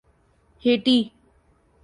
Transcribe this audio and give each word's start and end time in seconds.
Haiti 0.63 0.97